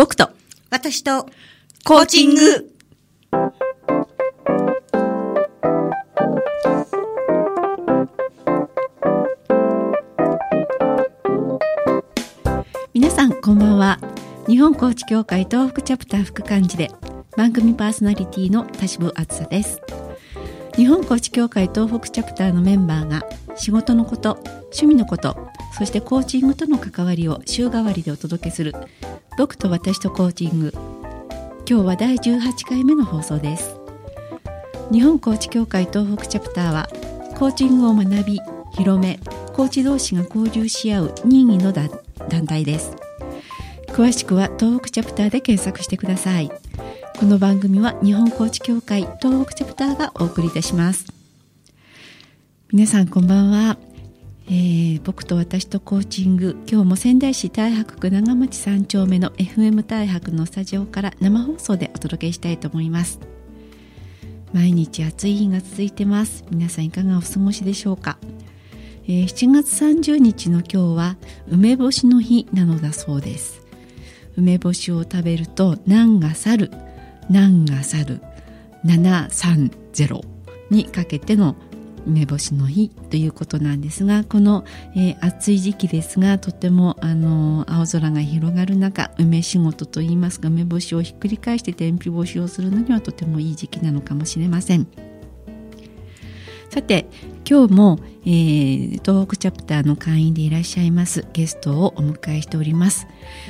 [0.00, 0.30] 僕と、
[0.70, 1.26] 私と、
[1.84, 2.70] コーチング。
[12.94, 14.00] 皆さん、こんばんは。
[14.48, 16.90] 日本コーチ協会東北チャプター副幹事で、
[17.36, 19.82] 番組パーソナリティの田渋あつさです。
[20.76, 24.38] 日本コーチ協会東北チャプターのメンバーが、仕事のこと、
[24.72, 28.74] 趣味のこと、そしてコーチングとの関わりを週替わりでお届けする
[29.40, 30.70] 僕と私とコーチング。
[31.66, 33.74] 今日は第18回目の放送です。
[34.92, 36.88] 日本コーチ協会東北チャプターは
[37.38, 38.38] コーチングを学び
[38.74, 39.18] 広め
[39.54, 41.88] コーチ同士が交流し合う任意の団
[42.46, 42.94] 体です。
[43.86, 46.50] 詳しくは東北チャプターで検索してください。
[47.18, 51.06] この番組は日本コーチ協会東北チャプターがお送りいたします。
[52.74, 53.78] 皆さんこんばんは。
[54.52, 63.20] えー、僕と私とコーチング今日も仙台市太白区長町3丁目の FM 太白のスタジオから生放送でお届けしたいと思います。
[64.52, 66.44] 毎日暑い日が続いてます。
[66.50, 68.18] 皆さんいかがお過ごしでしょうか、
[69.04, 73.64] えー、7月30日の今日は梅干しの日なのだそうです。
[74.36, 76.70] 梅干しを食べると難が去る？
[77.30, 78.20] 難が去る
[78.84, 80.22] ？730
[80.70, 81.54] にかけての
[82.06, 94.86] 梅干しの日ということなんですがこの、えー、暑い時期ですがとてもあの青空が広がる中梅仕事といいますか梅干しをひっくり返して天日干しをするのにはとてもいい時期なのかもしれません。
[96.70, 97.06] さて
[97.44, 103.08] 今日も、えー、東北チャプターの会員でいらっしゃいますゲストをお迎えしております。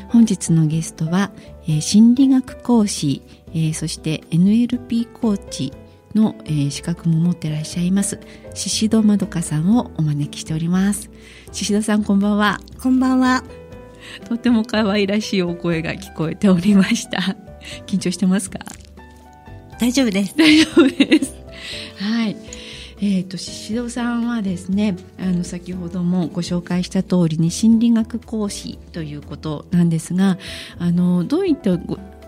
[0.08, 1.30] 本日のゲストは、
[1.64, 5.74] えー、心理学講師、えー、そして NLP コーチ
[6.14, 8.19] の、えー、資格も持ってらっしゃいます。
[8.55, 11.11] 宍戸まどかさんをお招きしております。
[11.53, 12.61] 宍戸さんこんばんは。
[12.83, 13.44] こんばんは。
[14.28, 17.36] とても可愛らしいお声が聞こえておりました。
[17.86, 18.61] 緊張してますか？
[19.78, 20.34] 大丈夫です。
[20.36, 21.34] 大丈夫です。
[22.03, 22.36] はい。
[23.03, 30.37] えーと、宍戸さんはですねあの先ほどもご紹介した通りに心理学講師ということなんですが
[30.78, 31.78] あのどういった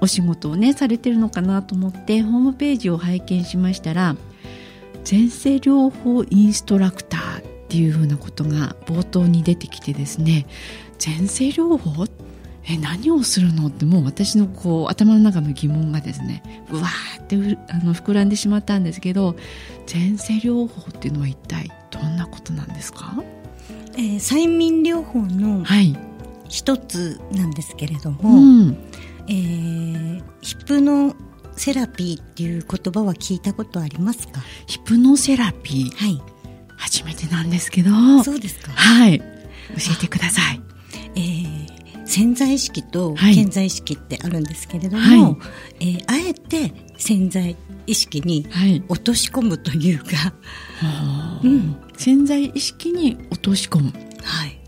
[0.03, 4.17] お仕事をねされてるのかなと思ってホームページを拝見しましたら
[5.09, 10.47] 前世療法インストラクターっていうふうなことが冒頭に出てきてですね
[11.05, 12.07] 前世療法？
[12.65, 17.37] え何をするのってもう私のこう頭の中の疑問がですねうわーって
[17.69, 19.35] あの膨らんでしまったんですけど
[19.93, 23.21] 前世療法っていうのは一体どんなことなんですか、
[23.95, 25.65] えー、催眠療法の
[26.49, 28.77] 一つなんですけれども、はいうん
[29.29, 31.15] えー、ヒプノ
[31.55, 34.41] セラピーっていう言葉は聞いたことありますか？
[34.67, 35.91] ヒプノセラピー。
[35.91, 36.23] はい。
[36.77, 37.91] 初めてなんですけど。
[38.25, 38.73] そうですか。
[38.73, 39.19] はい。
[39.19, 39.25] 教
[39.97, 40.61] えてください。
[41.15, 45.39] えー、潜在意識と潜在意識ってあるんですけれども、は
[45.81, 47.57] い、えー、あえて潜在
[47.87, 48.47] 意識に
[48.89, 50.35] 落とし込むというか、
[50.81, 53.93] はい、うん、潜在意識に落とし込む。
[54.23, 54.59] はい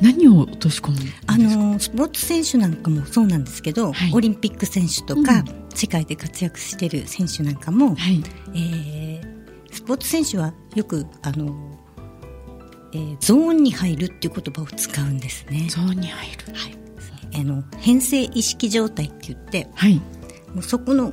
[0.00, 5.44] 何を落とし込むあのスポーツ選手なんかもそうなんですけど、はい、オリンピック選手とか、うん、
[5.74, 8.22] 世界で活躍している選手なんかも、はい、
[8.54, 11.78] えー、スポーツ選手はよくあの、
[12.92, 15.66] えー、ゾーンに入るっていう言葉を使うんですね。
[15.68, 19.96] ゾーンに入る、はい、あの変性意識状態って言って、はい、
[20.54, 21.12] もうそこの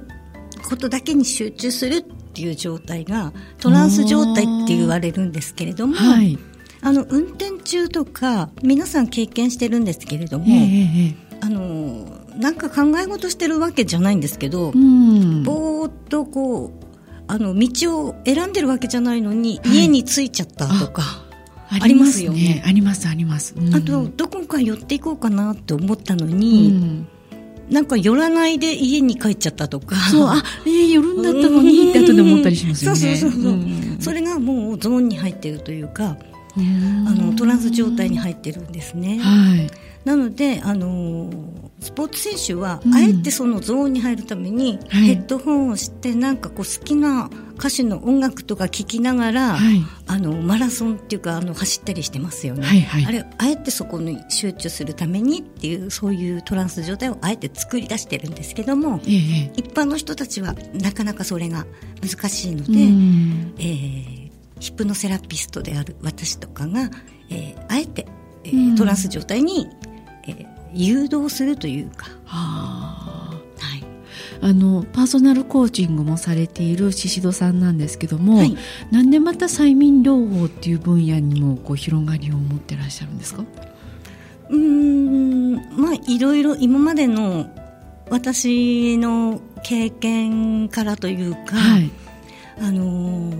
[0.69, 5.96] ことだけに集中するっていう状態がトランス状態って言われるんですけれども。
[5.96, 6.38] はい
[6.81, 12.05] あの運転中とか皆さん経験してるんですけれども、えー、あの
[12.38, 16.71] なんか考え事してるわけじゃないんですけど、うん、ぼーっとこう
[17.27, 21.25] あの道を選んでるわけじゃないのに、はい、家に着いちゃったとか。
[21.69, 22.63] ありますよね。
[22.65, 23.53] ありますあります。
[23.57, 27.07] うん、あとどこか寄っていこうかなって思ったのに、うん、
[27.69, 29.97] なんか寄らないで家に帰っちゃったとか。
[29.97, 32.97] そう、あ、えー、寄るんだったのにって後で思ったりしますよね。
[32.97, 36.15] そうそうそうそう、うん、それがもうゾーンに入ってるというか、
[37.07, 39.19] あのトランス状態に入ってるんですね。
[39.19, 39.69] はい、
[40.06, 41.29] なのであの
[41.79, 61.65] スポーツ選手は、あえてそのゾーンに入るために、ヘッドホンをしてなんかこう好きな歌手の音楽とか聴きながら、はい、あのマラソンっていうかあの走ったりしてますよね、はいはい、あれあえてそこに集中するためにっていうそういうトランス状態をあえて作り出してるんですけども、ええ、一般の人たちはなかなかそれが
[62.01, 64.17] 難しいので、えー
[64.59, 66.89] ヒプノセラピストである私とかが、
[67.30, 68.07] えー、あえて、
[68.44, 69.68] えー、うん、トランス状態に、
[70.27, 72.07] えー、誘導するというか。
[72.25, 73.83] ははい、
[74.42, 78.56] あのパーソナルコーチングもされている宍戸さんなんですけども、はい、
[78.92, 83.44] なんでまた催眠療法っていう分野にもこう広がりを持ってらっしゃるんですか？
[84.50, 87.50] うんまあいろいろ今までの
[88.09, 91.92] 私の経験からというか、はい、
[92.62, 93.33] あの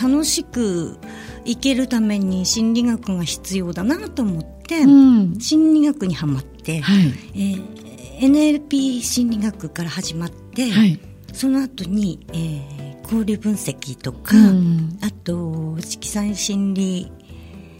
[0.00, 0.98] 楽しく
[1.44, 11.00] 生きるために心理学が必要だなと思って、うん、心理学にはまって、はい、えー、NLP 心理学から始まって、はい、
[11.32, 17.10] その後に、えー、交流分析とか、うん、あと色彩心理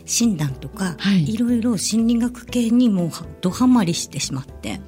[0.06, 3.10] 診断とか、はい、いろいろ心理学系にも
[3.42, 4.80] どハマりしてしまって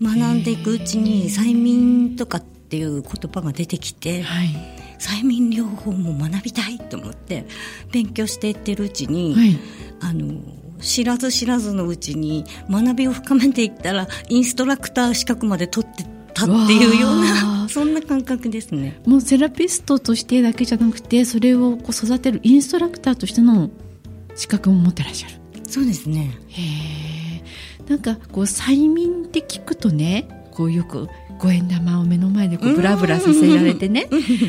[0.00, 4.48] 学んでいくうちに催眠とかっていう言葉が出てきて、はい、
[4.98, 7.46] 催眠療法も学びたいと思って
[7.92, 9.58] 勉強していってるうちに、はい、
[10.00, 10.40] あの
[10.80, 16.04] 知らず知らずのうちに学びを深めていったらインストラクター資格まで取って
[16.34, 19.00] たっていうようなそんな感覚ですね。
[19.06, 23.70] もうセラピストとしてだけじゃなくてそれをこう育てるインストラクターとしての
[24.34, 25.34] 資格も持ってらっしゃる。
[25.68, 26.38] そうですね。
[26.48, 26.62] へ
[27.90, 31.08] えんかこう催眠って聞くとねこうよく
[31.38, 34.08] 五円玉を目の前でこうブラブラさせられてね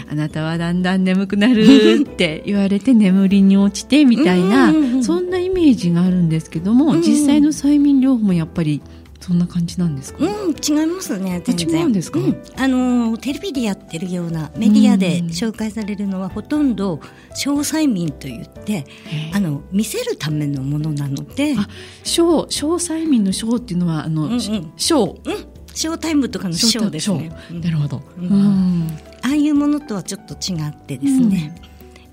[0.10, 4.72] あなたはだんだん眠くなるって言われて眠りに落ちてみたいな
[5.04, 8.82] そんなイメージがあるんですけども実際の催眠療法もやっぱり
[9.22, 10.24] そんな感じなんですか？
[10.24, 11.42] うん、違いますね。
[11.44, 11.82] 全然。
[11.82, 12.20] 違うんですか？
[12.20, 17.00] うん、あのテレビでやってるようなメディアで紹介されるのはほとんど
[17.34, 18.86] 小催眠と言って、
[19.34, 21.56] あの見せるためのものなので。
[21.58, 21.68] あ、
[22.04, 24.40] 小小催眠の小っていうのはあの、うんうん、
[24.78, 25.18] 小。
[25.24, 25.55] うん。
[25.76, 27.32] ショータイムとかのショーですね。
[27.52, 28.88] なるほど、うん。
[29.22, 31.54] ああいうものとはちょっと違ってですね。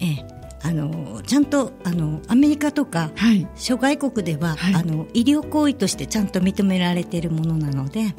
[0.00, 0.32] ええ。
[0.64, 8.00] あのちゃんとあのアメリカとか、はい、諸外国では、はい、あの医療行為としてちゃんと認められているものなので。
[8.00, 8.12] へ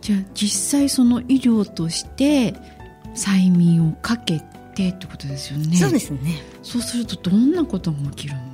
[0.00, 2.54] じゃあ実際その医療として
[3.14, 4.42] 催眠をかけ
[4.74, 5.76] てってことですよね。
[5.76, 6.42] そうですね。
[6.62, 8.53] そうするとどんなことが起きるん。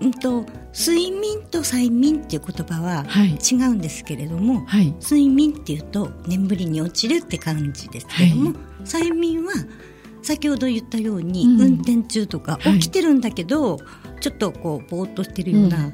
[0.00, 3.04] うんと睡眠と催眠っていう言葉は
[3.40, 9.52] 違うんですけれども、はい、睡眠っていうと眠りに落ちるって感じですけれども、はい、催眠は
[10.22, 13.78] 先ほど言ったように、うん、運転中とか起きてるんだけど、は
[14.16, 15.92] い、ちょっとこうぼーっとしてるような、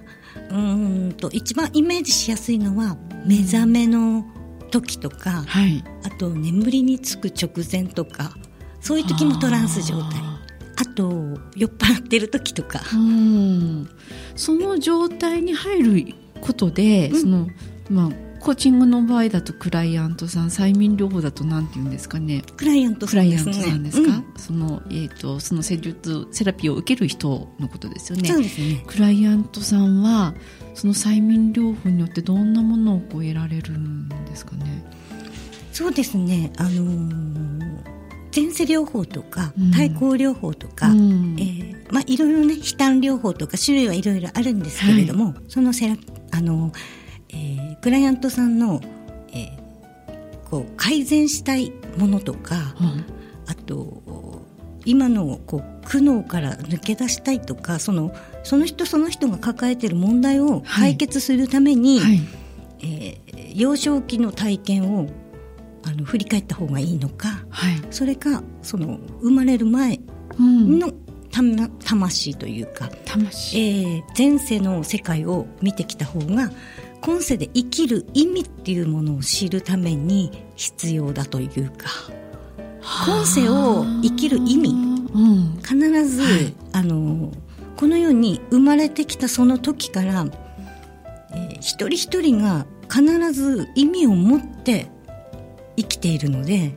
[0.50, 4.24] うん、んと一番イメージしやすいのは目覚めの
[4.70, 8.34] 時とか、はい、あと眠りにつく直前とか
[8.80, 10.39] そういう時もトランス状態
[10.80, 13.88] あと酔っ払ってる時とか、うん、
[14.34, 17.48] その状態に入ることで、うん、その
[17.90, 18.10] まあ
[18.40, 22.42] コーチングの場合だとクライアントさん催眠療法だとなんて言うんですかね。
[22.56, 28.26] クライアントさんです、ね、クライアントさんですか、うん、そのえっ、ー、とその施術セラピーを受ける人のことですよね。
[28.26, 28.82] そうですね。
[28.86, 30.32] クライアントさんは
[30.74, 34.82] その催眠療法によってどんなものをこう得られるんですかね？
[35.72, 36.50] そうですね。
[36.56, 37.99] あのー
[38.34, 45.96] 前世療法とか対抗療法とか、うん、えー、まあ、いろいろね悲嘆療法とか種類はいろいろあるんですけれども、はい、そのセラ
[46.32, 46.72] あの
[47.32, 48.80] えー、クライアントさんの、
[49.32, 53.04] えー、こう改善したいものとか、うん、
[53.46, 54.02] あと
[54.84, 58.12] 今のこう苦悩から抜け出したいとかその
[58.42, 62.20] その人その人が抱えている問題を解決するために、はいはい、
[62.82, 65.08] えー、幼少期の体験を
[65.82, 69.98] あの振り返った方がいいのか、はい、それかその生まれる前
[70.38, 76.50] の、うん魂というか魂、えー、前世の世界を見てきた方が
[77.00, 81.88] 今世で生きる意味っていうものを知るために必要だというか
[83.06, 87.32] 今世を生きる意味、うん、必ず、はい、あの
[87.76, 90.26] この世に生まれてきたその時から、
[91.32, 94.88] えー、一人一人が必ず意味を持って
[95.80, 96.74] 生きているので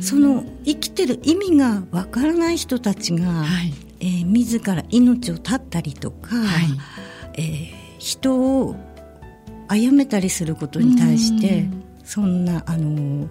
[0.00, 6.64] その生きてる意味がわからない人たちが、はい、えー、自ら命を絶ったりとか、はい、
[7.34, 8.76] えー、人を
[9.68, 11.66] 殺めたりすることに対して
[12.04, 13.28] そんなあの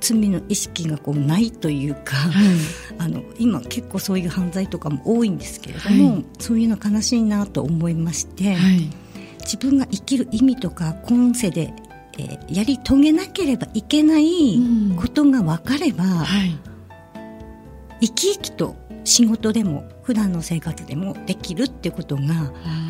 [0.00, 2.46] 罪の意識がこうないというか、はい、
[2.98, 8.90] あの今結構そういう犯罪とかも多いんですけれども、はい、そういうの悲しいなと思いまして、はい、
[9.40, 11.74] 自分が生きる意味とか今世で、
[12.18, 14.58] えー、やり遂げなければいけない
[14.96, 16.04] ことが分かれば、
[18.00, 22.22] 生き生きと仕事でも普段の生活でもできるってことが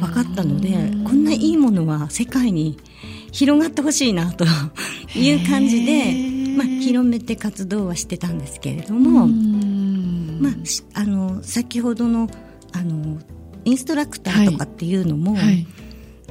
[0.01, 0.71] 分かったので
[1.05, 2.79] こんないいものは世界に
[3.31, 4.45] 広がってほしいなと
[5.17, 6.15] いう感じで、
[6.57, 10.53] まあ、広めて活動はしてたんですけれども、まあ、
[10.95, 12.29] あの先ほどの
[12.73, 13.19] あの
[13.65, 15.45] インストラクターとかっていうのも、はい。
[15.45, 15.67] はい、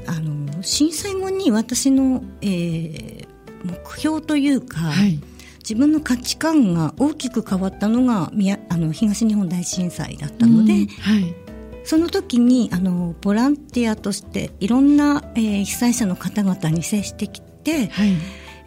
[0.08, 3.28] あの震災後に私の、えー、
[3.64, 5.20] 目標というか、はい。
[5.60, 8.32] 自分の価値観が大きく変わったのが
[8.70, 10.78] あの東日本大震災だったので、は
[11.20, 11.36] い、
[11.84, 18.14] その時にあのボランティアとしていろんな、えー、被災者の方々に接してきて、はい、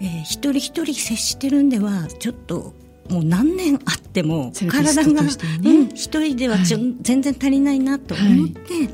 [0.01, 2.75] えー、一人一人接してるんではちょっと
[3.11, 5.29] もう何年あっても体が、ね、
[5.65, 8.91] うん、一人ではちょ、はい、全然足りないなと思って、はい、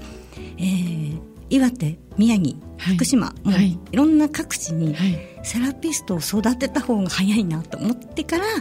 [0.58, 1.09] えー、
[1.50, 3.78] 岩手宮城福島、はい、もうい。
[3.92, 4.96] ろんな各地に
[5.42, 8.60] セラピストを育てた方が早いなと思ってから、はい、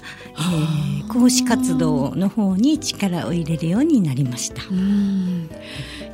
[1.02, 4.62] えー、講師活動の方に力を入れるようになりました。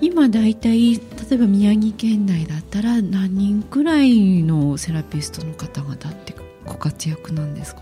[0.02, 1.00] 今大体例
[1.32, 7.82] えば宮城県内だったら何人くらいのセラピストの方々ってご活躍なんですか？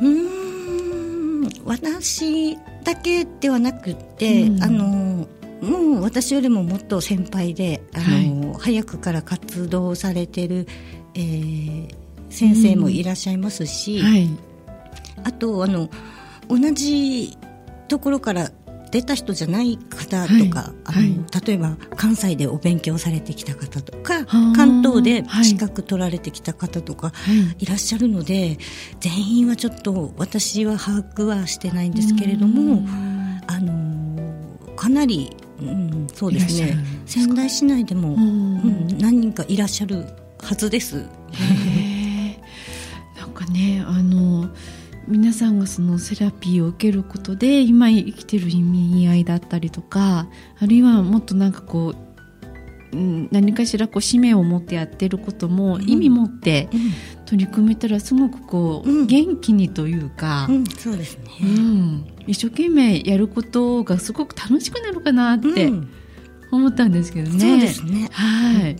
[0.00, 1.48] うん。
[1.64, 5.15] 私だけではなくて、うん、あの
[5.62, 10.66] もう私よりももっと先輩であの、はい、早くから活動されてる、
[11.14, 11.94] えー、
[12.30, 14.06] 先生もいらっしゃいますし、うん。
[14.06, 14.28] はい、
[15.24, 15.88] あとあの
[16.48, 17.36] 同じ
[17.88, 18.50] ところから
[18.90, 27.12] 出た人じゃない方とか、はい、あの例えば関西でお勉強されてきた方とか関東で資格取られてきた方とか
[27.58, 27.66] い。
[27.66, 28.58] らっしゃるので、
[29.00, 32.86] 全員はちょっと私は把握はしてないんですけれども、
[33.48, 36.76] あのかなりうん、そうですね。
[37.06, 40.04] 仙台市内でも、うん、何人かいらっしゃる
[40.42, 41.06] はずです。
[43.16, 44.48] なんかねあの
[45.08, 50.26] 皆さんがそのセラピーを受けることで今生きてる意味合いだったりとか
[50.58, 51.94] あるいはもっとなんかこ
[52.92, 56.68] う、うん、何かしらこう使命を持ってやってることも意味持って
[57.26, 65.72] 取り組めたらすごくこう、うん、元気にというか、うん、そうですね、うん、一生懸命やることがすごく楽しくなるかなって
[66.50, 67.38] 思ったんですけどね。
[67.38, 68.08] そうですね。
[68.12, 68.76] はい、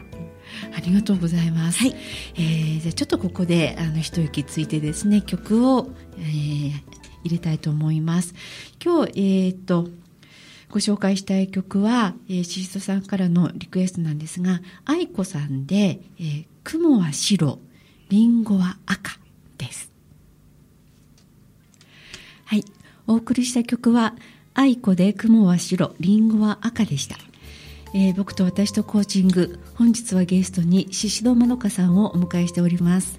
[0.77, 1.81] ありがとうございます。
[1.81, 1.97] はい、
[2.37, 6.73] えー、じゃあちょっとここであの一息ついてですね曲を、えー、
[7.25, 8.35] 入れたいと思います。
[8.83, 9.89] 今日えっ、と
[10.71, 17.61] ご紹介したい曲は、えー、シストさんからのリクエストなんですが、愛子さんで、えー、雲は白、
[18.09, 19.19] リンゴは赤
[19.59, 19.91] です。
[22.45, 22.65] はい。
[23.09, 24.15] お送りした曲は、
[24.55, 27.17] 愛子で雲は白、リンゴは赤でした。
[27.95, 33.19] えー、僕と私とコーチング、本日はゲストに宍戸まどかさんをお迎えしております。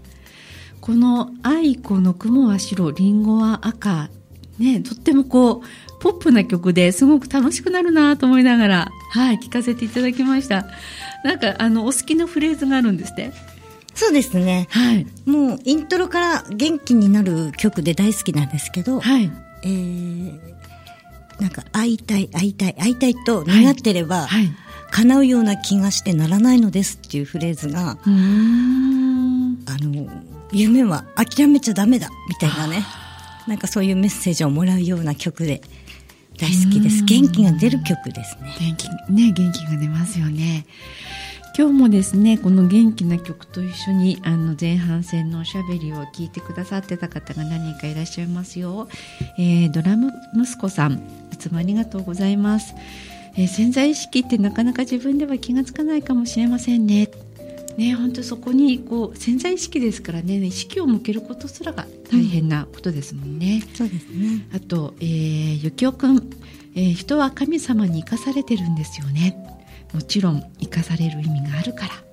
[0.79, 4.09] この愛子の雲は白、リンゴは赤、
[4.57, 5.61] ね、とってもこう、
[5.99, 10.65] ポップな曲ですごく楽しくなるなと思いながら、はい、聴かせていただきました。
[11.25, 13.33] なんか、あの、お好きなフレーズがあるんですね。
[13.97, 14.67] そうですね。
[14.69, 15.07] はい。
[15.25, 19.31] もう、イントロから元気になる曲で大好きなんですけど、はい。
[19.63, 20.39] えー、
[21.41, 24.55] なんか、会いたい、会いたい、会いたいと願ってれば、はい、はい、
[24.91, 29.57] 叶うような気がしてならないのですっていうフレーズが、あの、
[30.51, 32.85] 夢は諦めちゃダメだ、みたいなね。
[33.47, 35.61] なんかそういうメッセージをもらうような曲で、
[36.37, 37.03] 大好きです。
[37.03, 38.55] 元気が出る曲ですね。
[38.59, 40.67] 元気、ね、元気が出ますよね。
[41.57, 48.87] 今日もですねこの元気な曲と一緒にあの前半戦のおしゃべりを聞いてくださってた方が何人かいらっしゃいますよ、
[49.39, 51.01] えー、ドラム息子さん
[51.33, 52.75] いつもありがとうございます、
[53.35, 57.09] えー、潜在意識ってなかなか自分では気がつかないかもしれませんね。
[57.75, 63.63] ね、本当そこにこう潜在意識ですからね意識を向けることすらが大変なことですもんね。
[63.67, 64.47] うん、そうですね。
[64.53, 66.17] あと、えー、ゆきおくん、
[66.75, 69.56] えー、人は神様に生かされてるんですよね。
[69.93, 72.07] もちろん生かされる意味があるから。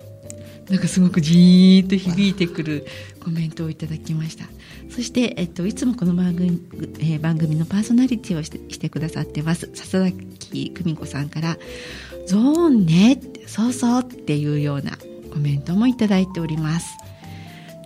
[0.69, 2.87] なんかすごくじーっと響いてくる
[3.23, 4.47] コメントをいただきました。
[4.91, 6.61] そして、えっと、いつもこの番組,、
[7.01, 9.71] えー、番組のパーソナリティをしてしてくださってます。
[9.75, 11.59] 笹崎久美子さんから
[12.27, 14.93] 「ゾーンね」そうそう」っていうような
[15.33, 16.97] コメントもいただいております。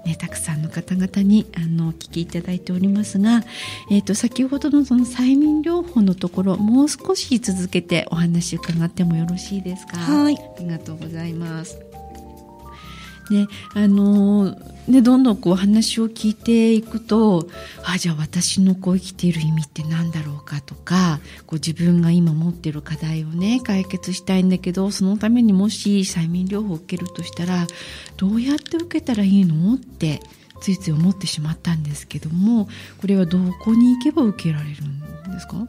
[0.06, 3.42] ね、たくさんの方々にあのお聞きいただいておりますが、
[3.90, 9.96] えーと、先ほどのその催眠療法のところもう少し続けてお話伺ってもよろしいですか？
[9.98, 10.36] はい。
[10.36, 11.78] ありがとうございます
[13.30, 14.56] ねあの
[14.88, 17.46] ね、どんどんこう話を聞いていくと
[17.84, 27.66] あじゃあ私のこう生きている意味って何だろうかとかこう自分が今持っている課題をね解決したいんだけどそのためにもし催眠療法を受けるとしたら
[28.16, 30.22] どうやって受けたらいいのって
[30.62, 32.66] ついつい思ってしまったんですけども
[32.98, 35.00] これはどこに行けば受けられるん
[35.32, 35.66] ですか？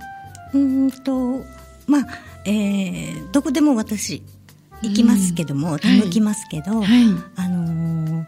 [0.54, 1.44] うんと
[1.88, 2.08] まあ、
[2.46, 4.24] えー、どこでも私
[4.82, 6.88] 行きますけども、手向きますけど、はい、
[7.36, 8.26] あのー、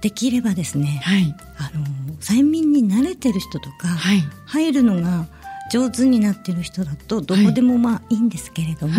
[0.00, 5.26] できればですね、はい、あのー、催眠に慣れてる人とか、はい、入るのが
[5.70, 8.94] 上手になってる人だとどこでもまあいいんですけれども、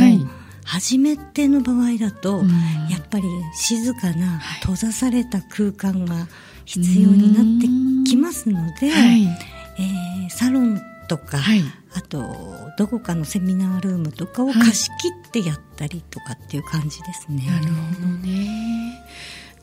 [0.65, 2.43] 初めての場合だと、
[2.89, 3.23] やっぱり
[3.55, 6.27] 静かな閉ざされた空間が
[6.65, 12.35] 必要になってきますので、えー、サロンとか、はい、あと
[12.77, 17.45] どこかのセミナールームとかを貸し切ってやったりとかっていう感じですね。
[17.47, 19.03] なるほどね。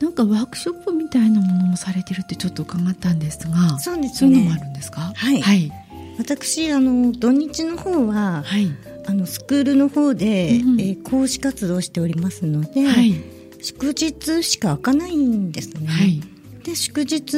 [0.00, 4.18] なんかワークショップみたいなものもされてるってちょっと伺ったんですがそうですね。
[4.18, 5.12] そういうのもあるんですか？
[5.14, 5.72] はい、はい、
[6.18, 8.70] 私あの土日の方は、はい、
[9.06, 13.14] あのスクールの方で、うん、えー、講師活動しておりますので、はい、
[13.62, 15.86] 祝日しか開かないんですね。
[15.86, 16.20] はい、
[16.64, 17.32] で祝日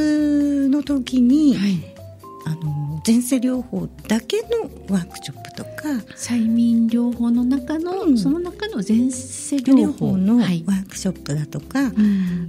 [0.68, 1.94] の時に、はい
[3.06, 4.48] 前世療法だけの
[4.90, 5.70] ワークショップとか
[6.16, 11.92] 催眠療法の中の、うん、その中の前世療法のワークショップだとか、はい、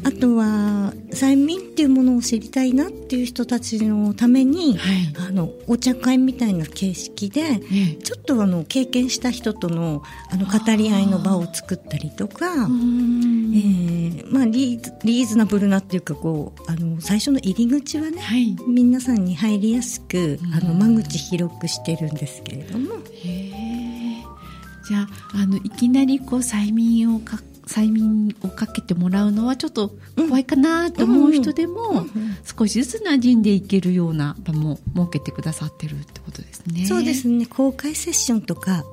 [0.03, 7.59] あとは催眠っていうものを知りたいなっていう人たちのために、はい、あのお茶会みたいな形式で、
[8.03, 22.99] ちょっとあの経験した人とのあの語り合いの場を作ったりとか、えーまあ、リーズリーズナブルなっていうかこうあの最初の入り口はね、はい、皆さんに入りやすくあの間口広くしてるんですけれども。
[23.23, 25.07] じゃあ
[25.43, 32.03] あのいきなりこう催眠をか催眠をかけてもらうのはちょっと怖いかなと思う人でも、
[32.43, 36.85] 少しずつ馴染んでいけるような場も設けてくださってるってことですね。
[36.87, 38.83] そうですね公開セッションとかあ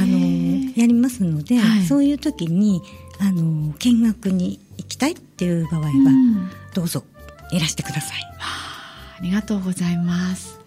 [0.00, 2.80] のやりますので、はい、そういう時に
[3.20, 7.04] あの見学に行きたいっていう場合は、うん、どうぞ
[7.52, 8.20] いらしてください。
[8.40, 10.63] ありがとうございます。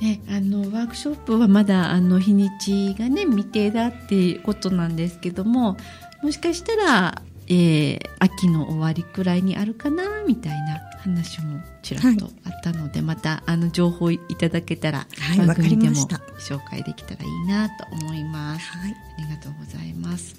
[0.00, 5.76] ね、あのワークショップはまだあの日にちがね未定だっていうことなんですけども
[6.22, 15.94] もしかしたら、えー、秋の終わりくらいにあるかなみたいな話もちらっとあったので、はい、またあの情報いただけたら、はい、番組でも
[16.38, 20.36] 紹介できたらいいなと思います、はい、ありがとうございます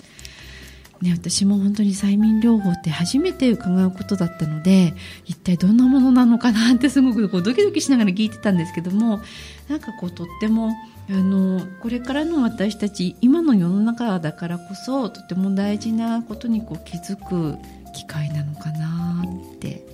[1.01, 4.93] ね、私も本当に催眠療法って初めて伺うことだったので
[5.25, 9.21] 一体どんなものなのかなってすごくこうドキドキしながら聞いてたんですけども
[9.69, 10.75] なんかこうとっても
[11.09, 17.57] あのこれからの私たち今の世の中だからこそとても大事なことにこう気づく
[17.93, 19.23] 機会なのかな
[19.53, 19.85] って、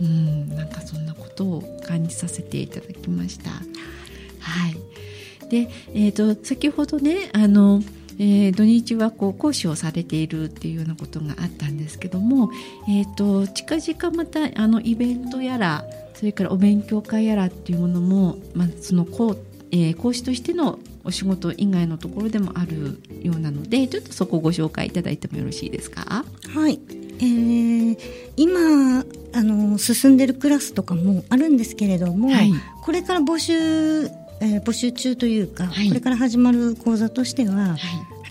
[0.00, 3.50] うん、うん、なんかそんなことを感じさせていただきました。
[3.50, 7.82] はい、で、えーと先ほどねあの
[8.18, 12.50] えー、土日はこう講師をされているっていうようなことがあったんですけども、
[12.88, 19.36] えーと、近々またあのイベントやらそれからお勉強会やらっていうものも、まあ、その講,、
[19.70, 26.24] えー、講師としてのお仕事以外のところでもあるようなのでちょっとそこをご紹介いただいてもよろしいですか？
[26.48, 26.80] はい、
[27.18, 27.98] えー、
[28.36, 32.50] 今あの進んでるクラスとかもあるんですけれども、はい、
[32.82, 34.08] これから募集
[34.40, 37.78] えー、募集中というか、はい、これから始まる講座としては、はい、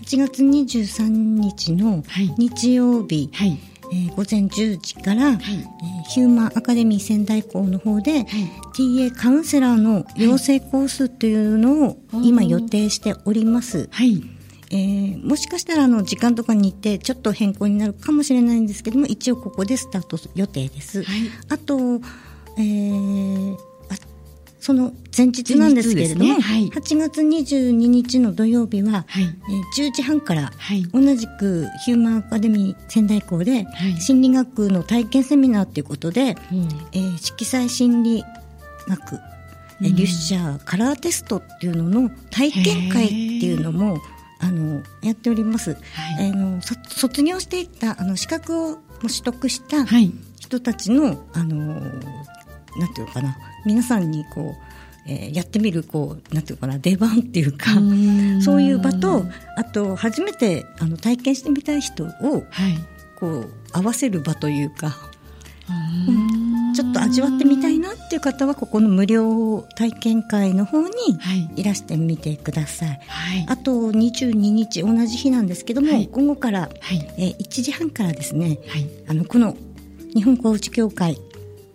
[0.04, 2.02] 8月23日の
[2.38, 3.58] 日曜日、はい、
[3.92, 8.24] えー、午前10時から、はい、えー、ヒューマンアカデミー仙台校の方で、はい、
[8.74, 13.88] TA カウンセラーの養成コースというのを今予定しております。
[13.90, 14.22] はい。
[14.72, 21.04] えー、もしかしたらあの時間とかに行ってちょっと変更になるかもしれないんですけども一応ここでスタート予定です。
[21.04, 22.00] はい、あと、
[22.58, 23.56] えー、
[24.58, 26.40] その前日なんですけれども、ね。
[26.40, 33.66] はい、8月22日の土曜日は、はい、えー、10時半から、はい、同じくヒューマンアカデミー仙台校で、
[33.98, 36.36] 心理学の体験セミナーということで、
[36.92, 38.24] えー、色彩心理
[38.88, 39.20] 学、
[39.80, 43.98] えー、リュッシャーカラーテストっていうのの体験会っていうのも
[44.38, 45.70] あのやっております。
[45.94, 49.86] はい、あの卒業していったあの資格を取得した
[50.38, 51.80] 人たちの、あの
[52.78, 53.38] なんていうかな。
[53.64, 54.75] 皆さんにこう、
[55.08, 57.70] えー、やってみるこうなんていうかな出番っていうか
[58.42, 59.24] そういう場と
[59.56, 62.42] あと初めてあの体験してみたい人を、はい、
[63.18, 64.96] こう合わせる場というか。
[66.76, 70.90] ちょっと味わってみたいなっていう方はここの無料体験会の方に
[71.56, 71.64] い。
[71.64, 79.56] らしてみてください、はい、あと22日同じ日なんですけども、はい、午後から、はい、えー、1時半からですね、はい、あのこの
[80.14, 81.18] 日本コーチ協会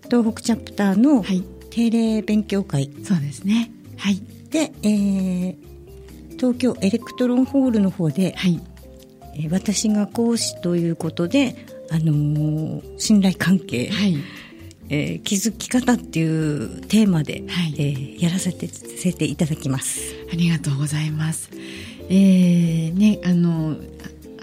[0.04, 1.24] 東北チャプターの
[1.72, 3.72] 定例勉強会、そうですね。
[3.98, 4.22] はい。
[4.52, 5.56] で、えー、
[6.38, 8.62] 東京エレクトロンホールの方で、はい。
[9.36, 14.18] えー、私が講師ということで、あのー、信頼関係、はい。
[14.90, 17.74] えー、気づき方っていうテーマで、はい。
[17.78, 20.14] えー、やらせてせていただきます。
[20.32, 21.50] ありがとうございます。
[22.10, 23.78] えー、ねあの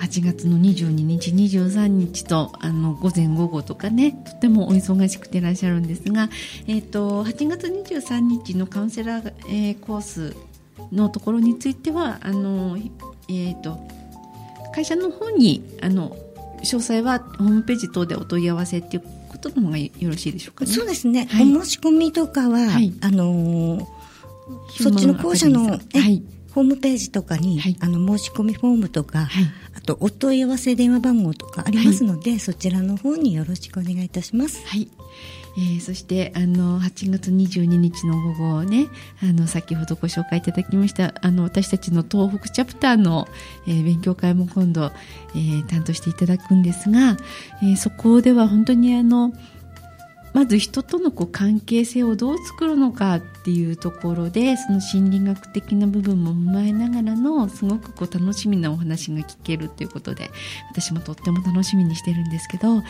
[0.00, 6.28] 8月の22日23日とあの午前午後とかねとてもお忙しくていらっしゃるんですが、
[6.66, 10.36] えーと、8月23日のカウンセラー、えー、コース
[10.92, 12.78] のところについてはあの、
[13.28, 13.78] えーと、
[14.74, 16.16] 会社の方にあの
[16.60, 20.70] 詳細はホームページ等でお問い合わせっていうことの方がよろしいでしょうかね。
[20.70, 23.98] そうですね、はい、お申し込みとかは、はい、あのー
[24.70, 26.22] そっちの校舎の、はい、
[26.54, 34.66] ホームページとかに、はい、あの申し込みフォームとか、はい、あとお問い合わせ電話番号とかありますので、はい、そちらの方によろしくお願いいたします。
[34.66, 34.88] はい。
[35.56, 38.86] えー、そしてあの8月22日の午後ね
[39.20, 43.26] あの先ほどご紹介いただきましたあの私たちの東北チャプターの、
[43.66, 44.92] えー、勉強会も今度、
[45.34, 47.16] えー、担当していただくんですが、
[47.60, 49.32] えー、そこでは本当にあの
[50.38, 60.30] まず人とのこう関係性をどう作るのかっていうところでその心理学的な部分も踏まえながらのすごくこう楽しみなお話が聞けるということで
[60.70, 62.84] 私もとっても楽しみにしてるんですけど、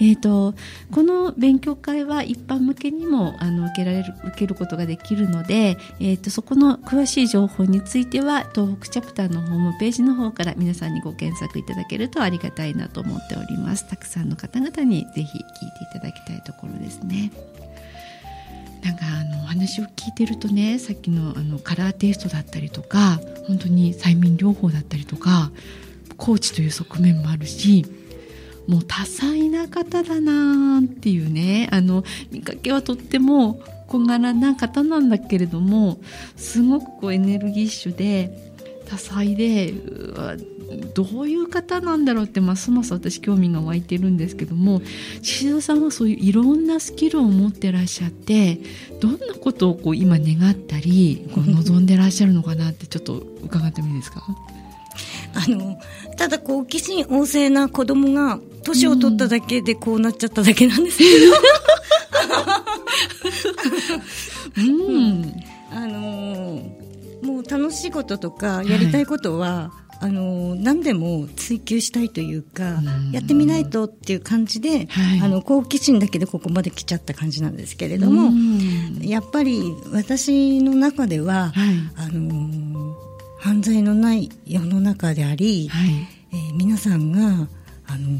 [0.00, 0.54] えーと、
[0.92, 13.86] この勉強会は一般向けにもあの受けられる受けることができるので、えーと、そこの詳しい情報については東北チャプターのホームページの方から皆さんにご検索いただけるとありがたいなと思っております。
[13.90, 15.36] たくさんの方々にぜひ聞いて
[15.84, 16.93] いただきたいところです。
[17.00, 17.32] ね。
[18.84, 25.50] なんかあのお話を聞いてるとねさっきのあのカラーテイストだったりとか本当に催眠療法だったりとか
[26.18, 27.86] コーチという側面もあるし
[28.68, 35.98] もう多彩な方だなっていうねあの見かけはとっても小柄な方なんだけれども
[36.36, 38.52] すごくこうエネルギッシュで
[38.86, 40.36] 多彩でうわ
[40.94, 44.80] どういう方なんだろうってますます私興味が湧いてるんですけども
[45.22, 48.58] 宍戸さんはそういういろんなスキルを持ってらっしゃって
[49.00, 54.24] どんなことをこう今願ったりこう望んでらっしゃるのかなってちょっと伺ってもいいですか？
[55.34, 55.78] あの
[56.16, 61.10] ただ好奇心旺盛な子供が年を取っただけでこうなっちゃっただけなんですけど、
[64.58, 65.34] うん、
[65.74, 66.62] あの
[67.22, 78.30] もう楽しいこととかやりたいことは、はいあの何でも追求したいというか、やってみないとっていう感じで、はい、あの好奇心だけでここまで来ちゃった感じなんですけれども、
[79.00, 79.62] やっぱり
[79.92, 82.94] 私の中では、はい、あの
[83.38, 85.90] 犯罪のない世の中であり、はい、
[86.32, 87.48] えー、皆さんが
[87.86, 88.18] あの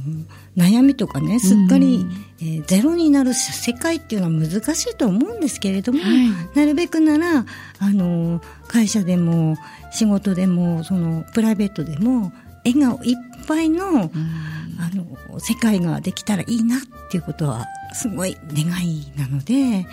[0.56, 2.06] 悩みとかねすっかり、
[2.38, 7.46] えー、ゼロになる世界っていうのは難しいと思うんですけれども、はい、なるべくなら
[7.78, 9.56] あの会社でも
[9.90, 12.32] 仕事でもそのプライベートでも
[12.64, 19.86] 笑顔いっぱいの,、あの世界ができたらいいなっていうことはすごい願いなので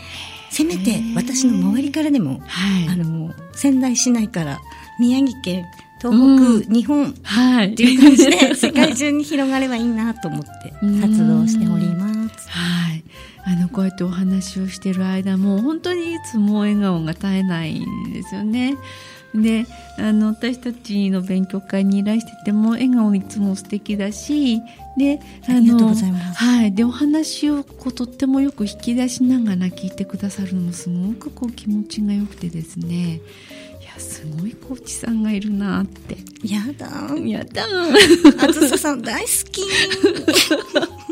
[0.49, 4.59] せめて私の周りからでも、はい、あの仙台市内から
[4.99, 5.65] 宮城県
[6.01, 7.13] 東北、うん、日本っ
[7.75, 12.49] ていう感じで、はい、世界中に広がればいいなと思って活動しております。
[12.49, 13.03] はい。
[13.43, 18.77] あの、こうやってお話をしている間も、本当にいつも笑顔が絶えないんですよね。
[19.33, 19.65] で
[19.97, 24.61] あの私たちの勉強会にいらしてても笑顔いつも素敵だし
[24.97, 25.93] であの
[26.33, 33.21] はいでお話をこうとってもよく引き出しながら聞いてくださるのもすごくこう気持ちがよくてですね
[34.01, 36.17] すごいコーチさんがいるなって。
[36.43, 37.15] やだ。
[37.17, 37.63] やだ。
[38.43, 39.61] あずささん大好き。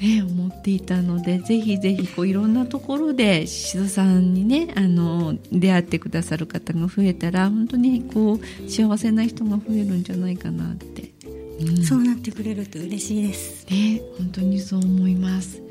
[0.00, 11.12] ね思っていたのでぜひぜひこういろんなところで宍戸さんにねあの出会ってくださる方が増えたら本当にこう幸せな人が増えるんじゃないかなって、
[11.60, 13.66] うん、そうなってくれると嬉しいです。
[13.70, 15.62] ね本当にそう思います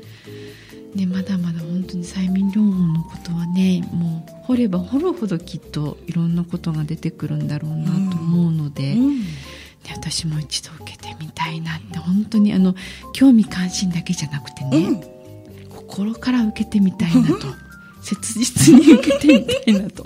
[0.94, 9.06] ね、まだまだ本当に催眠療法のことはねもう掘れば掘るほどきっといろんなことが出てくるんだろうなと思うので、うん。
[9.06, 9.26] うん、ね、
[9.90, 12.74] 私も一度受けてみたいなって本当にあの
[13.12, 15.00] 興味関心だけじゃなくてね、うん、
[15.68, 17.46] 心から受けてみたいなと
[18.02, 20.04] 切実に受けてみたいなと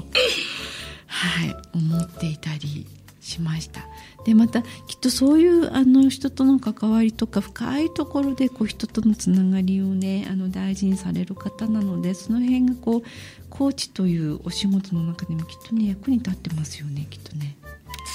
[1.07, 2.87] はい思っていたり
[3.21, 3.87] しました
[4.29, 4.69] でまたきっ
[5.01, 13.03] とそういうあの人との関わりとか深いところでこう人とのつながりをねあの大事にされる方なのでその辺がこう
[13.49, 17.57] コーチというお仕事の中でもきっとね役に立ってますよねきっとね。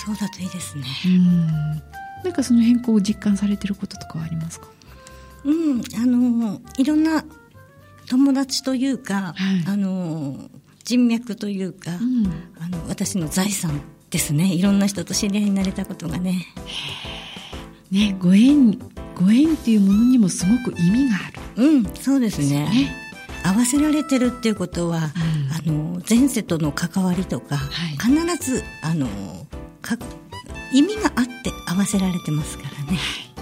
[0.05, 0.83] そうだといいですね。
[1.07, 1.47] うん。
[2.23, 4.67] なんかその辺こう実感されてることとかはありますか？
[5.45, 5.81] うん。
[5.97, 7.25] あのいろんな
[8.07, 10.51] 友達というか、はい、あの
[10.83, 12.27] 人脈というか、うん、
[12.59, 13.81] あの私の財産
[14.13, 14.53] ですね。
[14.53, 16.45] いろんな人と知り合いになれたことがね。
[17.91, 18.77] ねご縁
[19.15, 21.63] ご縁っていうものにもすごく意味がある。
[21.65, 22.69] うんそうですね。
[22.69, 22.95] ね。
[23.43, 25.01] 合わせられてるっていうことは、うん、
[25.51, 29.07] あの前世との関わりとか、はい、必ずあの
[29.81, 29.97] か
[30.71, 33.32] 意味があって合わせられてますからね、はい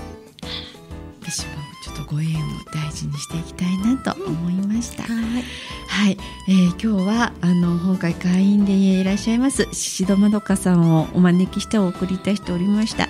[2.11, 2.39] ご縁を
[2.73, 5.43] 大事にしていきたいなと思いました、うん、はい、
[5.87, 6.17] はい、
[6.49, 13.07] えー、今日はあの今回会員でいらっしゃいます宍戸まどかさんをお招きしてお送りいたしておりました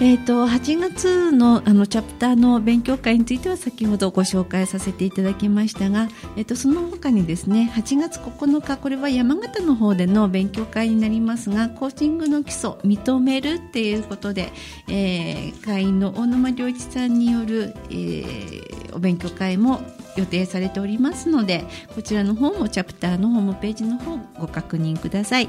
[0.00, 14.52] えーと、8月のあのチャプターの勉強会については先ほどご紹介させていただきましたが、えーと、その他にですね8月9日これは山形の方での勉強会になりますがコーチングの基礎認めるっていうことで、
[14.88, 19.80] えー、会員の大沼良一さんによる、えー、お勉強会も
[20.16, 25.48] 予定されておりますのでこちらの方もチャプターのホームページの方ご確認ください、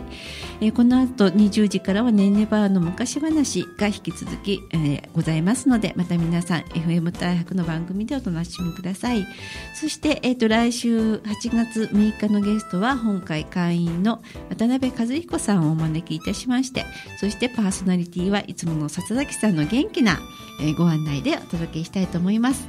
[0.61, 9.25] えー、この後20時からはねんねバーの昔話が引き続き、えー、ございますのでまた皆さん FM 大白の番組でお楽しみください。
[9.73, 11.21] そして、えーと、来週8
[11.53, 16.85] 月6日のゲストは本会会員の渡辺和彦さんをお招きいたしまして
[17.19, 20.19] そしてパーソナリティはいつもの笹崎さんの元気な、
[20.61, 22.67] えー、ご案内でお届けしたいと思います。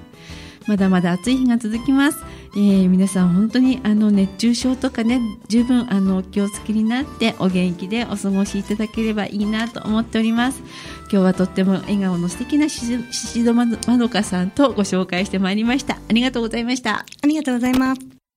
[0.66, 2.24] まだまだ暑い日が続きます、
[2.54, 10.62] えー、皆さん本当にあの熱中症とかね十分あのお気をつけになってお元気でお過ごしいただければいいなと思っております。
[11.10, 15.94] 今日はとっても笑顔の素敵なししどまどかさんとご紹介してまいりました。
[15.94, 17.04] ありがとうございました。
[17.22, 18.15] ありがとうございます。